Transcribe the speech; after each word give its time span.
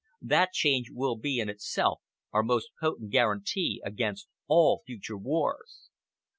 That 0.23 0.51
change 0.51 0.89
will 0.89 1.15
be 1.15 1.39
in 1.39 1.47
itself 1.47 2.01
our 2.31 2.41
most 2.41 2.71
potent 2.79 3.11
guarantee 3.11 3.83
against 3.85 4.27
all 4.47 4.81
future 4.83 5.15
wars. 5.15 5.91